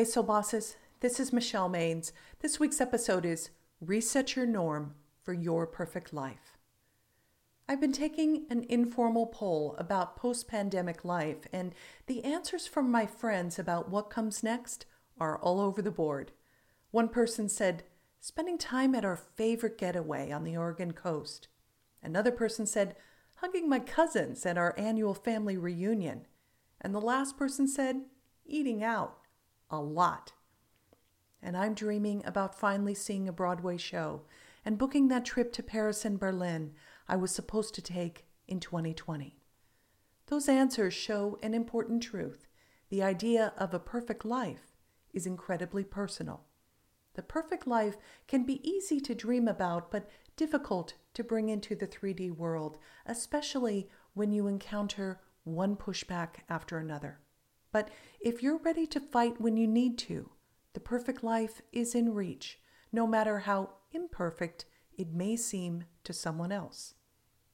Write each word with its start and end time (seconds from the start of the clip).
Hey, 0.00 0.04
Soul 0.06 0.22
Bosses, 0.22 0.76
this 1.00 1.20
is 1.20 1.30
Michelle 1.30 1.68
Maines. 1.68 2.12
This 2.38 2.58
week's 2.58 2.80
episode 2.80 3.26
is 3.26 3.50
Reset 3.82 4.34
Your 4.34 4.46
Norm 4.46 4.94
for 5.22 5.34
Your 5.34 5.66
Perfect 5.66 6.14
Life. 6.14 6.56
I've 7.68 7.82
been 7.82 7.92
taking 7.92 8.46
an 8.48 8.64
informal 8.70 9.26
poll 9.26 9.76
about 9.78 10.16
post 10.16 10.48
pandemic 10.48 11.04
life, 11.04 11.46
and 11.52 11.74
the 12.06 12.24
answers 12.24 12.66
from 12.66 12.90
my 12.90 13.04
friends 13.04 13.58
about 13.58 13.90
what 13.90 14.08
comes 14.08 14.42
next 14.42 14.86
are 15.20 15.38
all 15.38 15.60
over 15.60 15.82
the 15.82 15.90
board. 15.90 16.32
One 16.92 17.10
person 17.10 17.50
said, 17.50 17.82
spending 18.20 18.56
time 18.56 18.94
at 18.94 19.04
our 19.04 19.16
favorite 19.16 19.76
getaway 19.76 20.30
on 20.30 20.44
the 20.44 20.56
Oregon 20.56 20.92
coast. 20.92 21.48
Another 22.02 22.32
person 22.32 22.64
said, 22.64 22.96
hugging 23.34 23.68
my 23.68 23.80
cousins 23.80 24.46
at 24.46 24.56
our 24.56 24.74
annual 24.78 25.12
family 25.12 25.58
reunion. 25.58 26.26
And 26.80 26.94
the 26.94 27.02
last 27.02 27.36
person 27.36 27.68
said, 27.68 28.00
eating 28.46 28.82
out 28.82 29.19
a 29.70 29.80
lot. 29.80 30.32
And 31.42 31.56
I'm 31.56 31.74
dreaming 31.74 32.22
about 32.24 32.58
finally 32.58 32.94
seeing 32.94 33.28
a 33.28 33.32
Broadway 33.32 33.76
show 33.76 34.22
and 34.64 34.78
booking 34.78 35.08
that 35.08 35.24
trip 35.24 35.52
to 35.54 35.62
Paris 35.62 36.04
and 36.04 36.18
Berlin 36.18 36.72
I 37.08 37.16
was 37.16 37.32
supposed 37.32 37.74
to 37.74 37.82
take 37.82 38.26
in 38.46 38.60
2020. 38.60 39.36
Those 40.26 40.48
answers 40.48 40.94
show 40.94 41.38
an 41.42 41.54
important 41.54 42.02
truth. 42.02 42.46
The 42.88 43.02
idea 43.02 43.52
of 43.56 43.74
a 43.74 43.80
perfect 43.80 44.24
life 44.24 44.76
is 45.12 45.26
incredibly 45.26 45.82
personal. 45.82 46.44
The 47.14 47.22
perfect 47.22 47.66
life 47.66 47.96
can 48.28 48.44
be 48.44 48.66
easy 48.68 49.00
to 49.00 49.14
dream 49.14 49.48
about, 49.48 49.90
but 49.90 50.08
difficult 50.36 50.94
to 51.14 51.24
bring 51.24 51.48
into 51.48 51.74
the 51.74 51.86
3D 51.86 52.30
world, 52.36 52.78
especially 53.06 53.88
when 54.14 54.30
you 54.30 54.46
encounter 54.46 55.20
one 55.44 55.74
pushback 55.76 56.36
after 56.48 56.78
another. 56.78 57.18
But 57.72 57.90
if 58.20 58.42
you're 58.42 58.58
ready 58.58 58.86
to 58.88 59.00
fight 59.00 59.40
when 59.40 59.56
you 59.56 59.66
need 59.66 59.98
to, 59.98 60.30
the 60.72 60.80
perfect 60.80 61.22
life 61.22 61.62
is 61.72 61.94
in 61.94 62.14
reach, 62.14 62.58
no 62.92 63.06
matter 63.06 63.40
how 63.40 63.70
imperfect 63.92 64.64
it 64.96 65.12
may 65.12 65.36
seem 65.36 65.84
to 66.04 66.12
someone 66.12 66.52
else. 66.52 66.94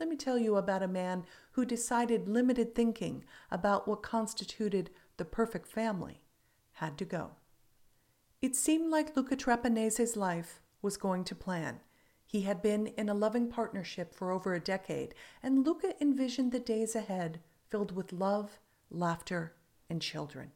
Let 0.00 0.08
me 0.08 0.16
tell 0.16 0.38
you 0.38 0.56
about 0.56 0.82
a 0.82 0.88
man 0.88 1.24
who 1.52 1.64
decided 1.64 2.28
limited 2.28 2.74
thinking 2.74 3.24
about 3.50 3.88
what 3.88 4.02
constituted 4.02 4.90
the 5.16 5.24
perfect 5.24 5.66
family 5.66 6.22
had 6.72 6.96
to 6.98 7.04
go. 7.04 7.32
It 8.40 8.54
seemed 8.54 8.90
like 8.90 9.16
Luca 9.16 9.34
Trapanese's 9.34 10.16
life 10.16 10.60
was 10.80 10.96
going 10.96 11.24
to 11.24 11.34
plan. 11.34 11.80
He 12.24 12.42
had 12.42 12.62
been 12.62 12.88
in 12.88 13.08
a 13.08 13.14
loving 13.14 13.48
partnership 13.48 14.14
for 14.14 14.30
over 14.30 14.54
a 14.54 14.60
decade, 14.60 15.14
and 15.42 15.66
Luca 15.66 15.94
envisioned 16.00 16.52
the 16.52 16.60
days 16.60 16.94
ahead 16.94 17.40
filled 17.66 17.90
with 17.90 18.12
love, 18.12 18.60
laughter, 18.90 19.54
and 19.88 20.02
children. 20.02 20.52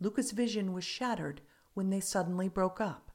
Luca's 0.00 0.32
vision 0.32 0.72
was 0.72 0.84
shattered 0.84 1.40
when 1.74 1.90
they 1.90 2.00
suddenly 2.00 2.48
broke 2.48 2.80
up. 2.80 3.10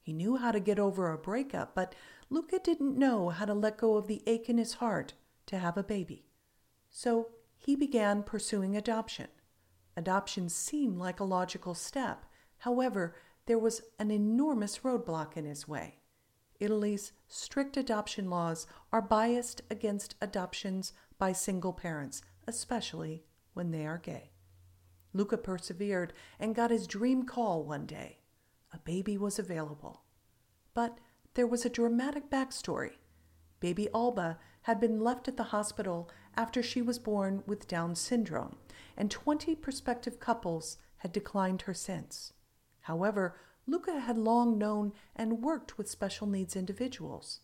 He 0.00 0.12
knew 0.12 0.36
how 0.36 0.52
to 0.52 0.60
get 0.60 0.78
over 0.78 1.12
a 1.12 1.18
breakup, 1.18 1.74
but 1.74 1.94
Luca 2.30 2.58
didn't 2.58 2.98
know 2.98 3.28
how 3.30 3.44
to 3.44 3.54
let 3.54 3.76
go 3.78 3.96
of 3.96 4.06
the 4.06 4.22
ache 4.26 4.48
in 4.48 4.58
his 4.58 4.74
heart 4.74 5.14
to 5.46 5.58
have 5.58 5.76
a 5.76 5.82
baby. 5.82 6.24
So 6.90 7.30
he 7.56 7.76
began 7.76 8.22
pursuing 8.22 8.76
adoption. 8.76 9.28
Adoption 9.96 10.48
seemed 10.48 10.98
like 10.98 11.20
a 11.20 11.24
logical 11.24 11.74
step. 11.74 12.24
However, 12.58 13.14
there 13.46 13.58
was 13.58 13.82
an 13.98 14.10
enormous 14.10 14.78
roadblock 14.78 15.36
in 15.36 15.44
his 15.44 15.66
way. 15.66 15.98
Italy's 16.60 17.12
strict 17.28 17.76
adoption 17.76 18.28
laws 18.30 18.66
are 18.92 19.02
biased 19.02 19.62
against 19.70 20.14
adoptions 20.20 20.92
by 21.18 21.32
single 21.32 21.72
parents, 21.72 22.22
especially 22.46 23.24
when 23.54 23.70
they 23.70 23.86
are 23.86 23.98
gay. 23.98 24.32
Luca 25.12 25.38
persevered 25.38 26.12
and 26.38 26.54
got 26.54 26.70
his 26.70 26.86
dream 26.86 27.24
call 27.24 27.64
one 27.64 27.86
day. 27.86 28.18
A 28.72 28.78
baby 28.78 29.16
was 29.16 29.38
available. 29.38 30.02
But 30.74 30.98
there 31.34 31.46
was 31.46 31.64
a 31.64 31.70
dramatic 31.70 32.30
backstory. 32.30 32.98
Baby 33.60 33.88
Alba 33.94 34.38
had 34.62 34.80
been 34.80 35.00
left 35.00 35.28
at 35.28 35.36
the 35.36 35.44
hospital 35.44 36.10
after 36.36 36.62
she 36.62 36.82
was 36.82 36.98
born 36.98 37.42
with 37.46 37.66
Down 37.66 37.94
syndrome, 37.94 38.56
and 38.96 39.10
20 39.10 39.54
prospective 39.56 40.20
couples 40.20 40.76
had 40.98 41.12
declined 41.12 41.62
her 41.62 41.74
since. 41.74 42.32
However, 42.82 43.36
Luca 43.66 44.00
had 44.00 44.18
long 44.18 44.58
known 44.58 44.92
and 45.16 45.42
worked 45.42 45.78
with 45.78 45.90
special 45.90 46.26
needs 46.26 46.56
individuals. 46.56 47.40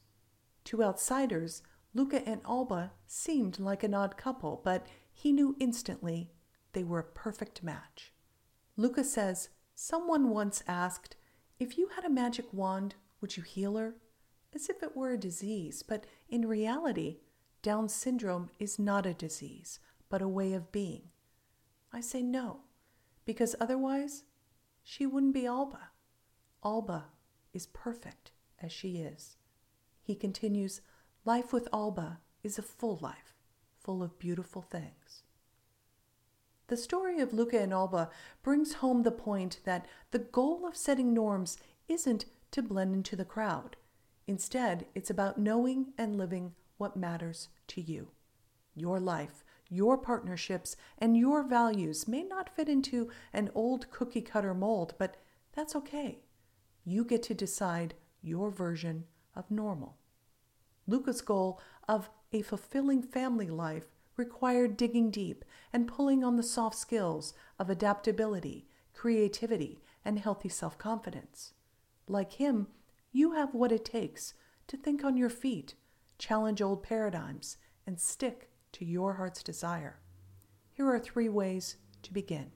To 0.64 0.82
outsiders, 0.82 1.62
Luca 1.92 2.26
and 2.28 2.40
Alba 2.46 2.92
seemed 3.06 3.58
like 3.58 3.82
an 3.82 3.94
odd 3.94 4.16
couple, 4.16 4.60
but 4.64 4.86
he 5.12 5.32
knew 5.32 5.56
instantly 5.60 6.32
they 6.74 6.84
were 6.84 6.98
a 6.98 7.04
perfect 7.04 7.62
match. 7.62 8.12
Luca 8.76 9.04
says, 9.04 9.48
Someone 9.74 10.30
once 10.30 10.62
asked, 10.68 11.16
If 11.58 11.78
you 11.78 11.88
had 11.88 12.04
a 12.04 12.10
magic 12.10 12.52
wand, 12.52 12.96
would 13.20 13.36
you 13.36 13.42
heal 13.42 13.76
her? 13.76 13.94
As 14.54 14.68
if 14.68 14.82
it 14.82 14.96
were 14.96 15.12
a 15.12 15.18
disease, 15.18 15.82
but 15.82 16.04
in 16.28 16.46
reality, 16.46 17.18
Down 17.62 17.88
syndrome 17.88 18.50
is 18.58 18.78
not 18.78 19.06
a 19.06 19.14
disease, 19.14 19.80
but 20.08 20.22
a 20.22 20.28
way 20.28 20.52
of 20.52 20.70
being. 20.70 21.08
I 21.92 22.00
say 22.00 22.22
no, 22.22 22.60
because 23.24 23.56
otherwise, 23.58 24.24
she 24.82 25.06
wouldn't 25.06 25.34
be 25.34 25.46
Alba. 25.46 25.90
Alba 26.64 27.06
is 27.52 27.66
perfect 27.66 28.32
as 28.60 28.70
she 28.70 28.98
is. 28.98 29.36
He 30.02 30.14
continues, 30.14 30.82
Life 31.24 31.52
with 31.52 31.68
Alba 31.72 32.20
is 32.42 32.58
a 32.58 32.62
full 32.62 32.98
life, 33.00 33.34
full 33.80 34.02
of 34.02 34.18
beautiful 34.18 34.60
things. 34.60 35.22
The 36.68 36.76
story 36.78 37.20
of 37.20 37.32
Luca 37.34 37.60
and 37.60 37.72
Alba 37.72 38.08
brings 38.42 38.74
home 38.74 39.02
the 39.02 39.10
point 39.10 39.60
that 39.64 39.86
the 40.12 40.18
goal 40.18 40.66
of 40.66 40.76
setting 40.76 41.12
norms 41.12 41.58
isn't 41.88 42.24
to 42.52 42.62
blend 42.62 42.94
into 42.94 43.16
the 43.16 43.24
crowd. 43.24 43.76
Instead, 44.26 44.86
it's 44.94 45.10
about 45.10 45.38
knowing 45.38 45.92
and 45.98 46.16
living 46.16 46.54
what 46.78 46.96
matters 46.96 47.48
to 47.68 47.82
you. 47.82 48.08
Your 48.74 48.98
life, 48.98 49.44
your 49.68 49.98
partnerships, 49.98 50.76
and 50.98 51.16
your 51.16 51.42
values 51.42 52.08
may 52.08 52.22
not 52.22 52.54
fit 52.54 52.68
into 52.68 53.10
an 53.32 53.50
old 53.54 53.90
cookie 53.90 54.22
cutter 54.22 54.54
mold, 54.54 54.94
but 54.98 55.16
that's 55.52 55.76
okay. 55.76 56.20
You 56.84 57.04
get 57.04 57.22
to 57.24 57.34
decide 57.34 57.94
your 58.22 58.50
version 58.50 59.04
of 59.36 59.50
normal. 59.50 59.98
Luca's 60.86 61.20
goal 61.20 61.60
of 61.88 62.08
a 62.32 62.42
fulfilling 62.42 63.02
family 63.02 63.48
life 63.48 63.93
required 64.16 64.76
digging 64.76 65.10
deep 65.10 65.44
and 65.72 65.88
pulling 65.88 66.22
on 66.22 66.36
the 66.36 66.42
soft 66.42 66.76
skills 66.76 67.34
of 67.58 67.68
adaptability, 67.68 68.66
creativity, 68.92 69.80
and 70.04 70.18
healthy 70.18 70.48
self 70.48 70.78
confidence. 70.78 71.52
Like 72.06 72.32
him, 72.32 72.68
you 73.12 73.32
have 73.32 73.54
what 73.54 73.72
it 73.72 73.84
takes 73.84 74.34
to 74.66 74.76
think 74.76 75.04
on 75.04 75.16
your 75.16 75.30
feet, 75.30 75.74
challenge 76.18 76.60
old 76.60 76.82
paradigms, 76.82 77.56
and 77.86 78.00
stick 78.00 78.50
to 78.72 78.84
your 78.84 79.14
heart's 79.14 79.42
desire. 79.42 80.00
Here 80.72 80.88
are 80.88 80.98
three 80.98 81.28
ways 81.28 81.76
to 82.02 82.12
begin. 82.12 82.50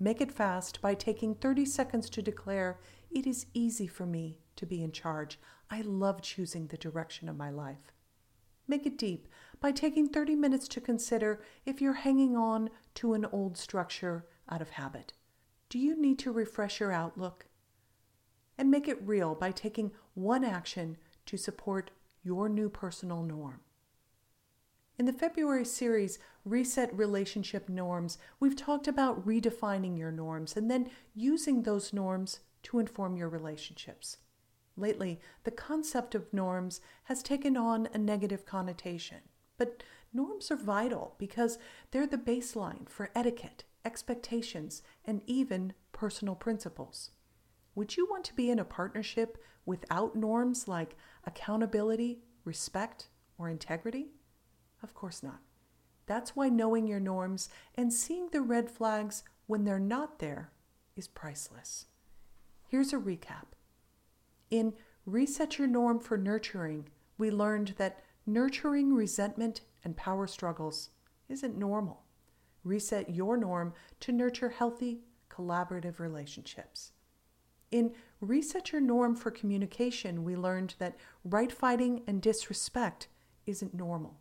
Make 0.00 0.20
it 0.20 0.32
fast 0.32 0.80
by 0.80 0.94
taking 0.94 1.34
30 1.34 1.64
seconds 1.64 2.08
to 2.10 2.22
declare, 2.22 2.78
It 3.10 3.26
is 3.26 3.46
easy 3.52 3.86
for 3.86 4.06
me 4.06 4.38
to 4.56 4.66
be 4.66 4.82
in 4.82 4.92
charge. 4.92 5.38
I 5.70 5.82
love 5.82 6.22
choosing 6.22 6.68
the 6.68 6.76
direction 6.76 7.28
of 7.28 7.36
my 7.36 7.50
life. 7.50 7.92
Make 8.68 8.84
it 8.84 8.98
deep 8.98 9.26
by 9.60 9.72
taking 9.72 10.06
30 10.06 10.36
minutes 10.36 10.68
to 10.68 10.80
consider 10.80 11.40
if 11.64 11.80
you're 11.80 11.94
hanging 11.94 12.36
on 12.36 12.68
to 12.96 13.14
an 13.14 13.24
old 13.32 13.56
structure 13.56 14.26
out 14.48 14.60
of 14.60 14.70
habit. 14.70 15.14
Do 15.70 15.78
you 15.78 16.00
need 16.00 16.18
to 16.20 16.32
refresh 16.32 16.78
your 16.78 16.92
outlook? 16.92 17.46
And 18.58 18.70
make 18.70 18.86
it 18.86 19.00
real 19.02 19.34
by 19.34 19.52
taking 19.52 19.92
one 20.14 20.44
action 20.44 20.98
to 21.26 21.38
support 21.38 21.90
your 22.22 22.48
new 22.48 22.68
personal 22.68 23.22
norm. 23.22 23.60
In 24.98 25.06
the 25.06 25.12
February 25.12 25.64
series, 25.64 26.18
Reset 26.44 26.92
Relationship 26.92 27.68
Norms, 27.68 28.18
we've 28.40 28.56
talked 28.56 28.88
about 28.88 29.24
redefining 29.24 29.96
your 29.96 30.10
norms 30.10 30.56
and 30.56 30.70
then 30.70 30.90
using 31.14 31.62
those 31.62 31.92
norms 31.92 32.40
to 32.64 32.80
inform 32.80 33.16
your 33.16 33.28
relationships. 33.28 34.18
Lately, 34.78 35.18
the 35.42 35.50
concept 35.50 36.14
of 36.14 36.32
norms 36.32 36.80
has 37.04 37.20
taken 37.22 37.56
on 37.56 37.88
a 37.92 37.98
negative 37.98 38.46
connotation. 38.46 39.18
But 39.56 39.82
norms 40.12 40.52
are 40.52 40.56
vital 40.56 41.16
because 41.18 41.58
they're 41.90 42.06
the 42.06 42.16
baseline 42.16 42.88
for 42.88 43.10
etiquette, 43.12 43.64
expectations, 43.84 44.82
and 45.04 45.20
even 45.26 45.72
personal 45.90 46.36
principles. 46.36 47.10
Would 47.74 47.96
you 47.96 48.06
want 48.08 48.24
to 48.26 48.34
be 48.34 48.50
in 48.50 48.60
a 48.60 48.64
partnership 48.64 49.36
without 49.66 50.14
norms 50.14 50.68
like 50.68 50.96
accountability, 51.24 52.20
respect, 52.44 53.08
or 53.36 53.48
integrity? 53.48 54.12
Of 54.80 54.94
course 54.94 55.24
not. 55.24 55.40
That's 56.06 56.36
why 56.36 56.50
knowing 56.50 56.86
your 56.86 57.00
norms 57.00 57.48
and 57.74 57.92
seeing 57.92 58.28
the 58.28 58.42
red 58.42 58.70
flags 58.70 59.24
when 59.48 59.64
they're 59.64 59.80
not 59.80 60.20
there 60.20 60.52
is 60.94 61.08
priceless. 61.08 61.86
Here's 62.68 62.92
a 62.92 62.96
recap 62.96 63.57
in 64.50 64.74
Reset 65.06 65.58
Your 65.58 65.68
Norm 65.68 66.00
for 66.00 66.16
Nurturing, 66.16 66.88
we 67.16 67.30
learned 67.30 67.74
that 67.78 68.02
nurturing 68.26 68.94
resentment 68.94 69.62
and 69.84 69.96
power 69.96 70.26
struggles 70.26 70.90
isn't 71.28 71.56
normal. 71.56 72.04
Reset 72.64 73.10
your 73.10 73.36
norm 73.36 73.72
to 74.00 74.12
nurture 74.12 74.50
healthy, 74.50 75.00
collaborative 75.30 75.98
relationships. 75.98 76.92
In 77.70 77.92
Reset 78.20 78.72
Your 78.72 78.80
Norm 78.80 79.14
for 79.14 79.30
Communication, 79.30 80.24
we 80.24 80.36
learned 80.36 80.74
that 80.78 80.96
right 81.24 81.52
fighting 81.52 82.02
and 82.06 82.20
disrespect 82.20 83.08
isn't 83.46 83.74
normal. 83.74 84.18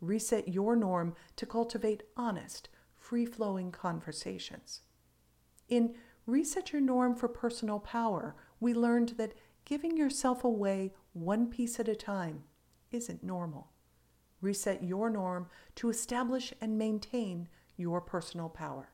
Reset 0.00 0.48
your 0.48 0.76
norm 0.76 1.14
to 1.36 1.46
cultivate 1.46 2.02
honest, 2.16 2.68
free 2.96 3.26
flowing 3.26 3.70
conversations. 3.70 4.82
In 5.68 5.94
Reset 6.26 6.72
Your 6.72 6.80
Norm 6.80 7.14
for 7.14 7.28
Personal 7.28 7.78
Power, 7.78 8.34
we 8.60 8.74
learned 8.74 9.10
that 9.18 9.34
giving 9.64 9.96
yourself 9.96 10.44
away 10.44 10.92
one 11.12 11.48
piece 11.48 11.80
at 11.80 11.88
a 11.88 11.96
time 11.96 12.44
isn't 12.90 13.22
normal. 13.22 13.70
Reset 14.40 14.82
your 14.82 15.08
norm 15.08 15.48
to 15.76 15.88
establish 15.88 16.52
and 16.60 16.78
maintain 16.78 17.48
your 17.76 18.00
personal 18.00 18.48
power. 18.48 18.90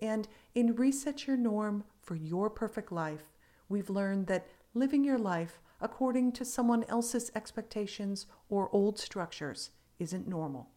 And 0.00 0.28
in 0.54 0.74
Reset 0.74 1.26
Your 1.26 1.36
Norm 1.36 1.84
for 2.00 2.16
Your 2.16 2.50
Perfect 2.50 2.92
Life, 2.92 3.32
we've 3.68 3.90
learned 3.90 4.26
that 4.26 4.46
living 4.74 5.04
your 5.04 5.18
life 5.18 5.60
according 5.80 6.32
to 6.32 6.44
someone 6.44 6.84
else's 6.88 7.30
expectations 7.34 8.26
or 8.48 8.70
old 8.72 8.98
structures 8.98 9.70
isn't 9.98 10.28
normal. 10.28 10.70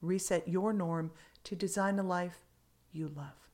Reset 0.00 0.46
your 0.48 0.72
norm 0.72 1.10
to 1.44 1.56
design 1.56 1.98
a 1.98 2.02
life 2.02 2.46
you 2.92 3.08
love. 3.08 3.50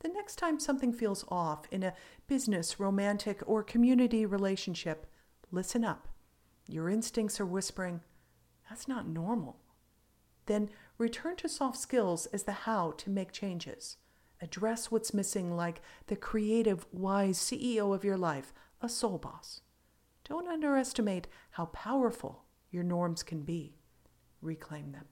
The 0.00 0.08
next 0.08 0.36
time 0.36 0.60
something 0.60 0.92
feels 0.92 1.24
off 1.28 1.66
in 1.70 1.82
a 1.82 1.94
business, 2.26 2.78
romantic, 2.78 3.42
or 3.46 3.62
community 3.62 4.24
relationship, 4.24 5.06
listen 5.50 5.84
up. 5.84 6.08
Your 6.68 6.88
instincts 6.88 7.40
are 7.40 7.46
whispering, 7.46 8.00
that's 8.68 8.86
not 8.86 9.08
normal. 9.08 9.56
Then 10.46 10.70
return 10.98 11.36
to 11.36 11.48
soft 11.48 11.78
skills 11.78 12.26
as 12.26 12.44
the 12.44 12.52
how 12.52 12.92
to 12.92 13.10
make 13.10 13.32
changes. 13.32 13.96
Address 14.40 14.90
what's 14.90 15.14
missing, 15.14 15.56
like 15.56 15.80
the 16.06 16.16
creative, 16.16 16.86
wise 16.92 17.38
CEO 17.38 17.94
of 17.94 18.04
your 18.04 18.16
life, 18.16 18.52
a 18.80 18.88
soul 18.88 19.18
boss. 19.18 19.62
Don't 20.28 20.48
underestimate 20.48 21.26
how 21.52 21.66
powerful 21.66 22.44
your 22.70 22.84
norms 22.84 23.22
can 23.22 23.42
be. 23.42 23.78
Reclaim 24.40 24.92
them. 24.92 25.06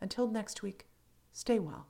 Until 0.00 0.28
next 0.28 0.62
week, 0.62 0.86
stay 1.32 1.58
well. 1.58 1.88